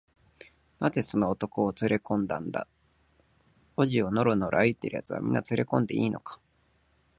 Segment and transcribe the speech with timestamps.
[0.81, 2.67] 「なぜその男をつれこんだんだ？
[3.75, 6.39] 小路をのろのろ歩いているやつは、みんなつれこんでいいのか？」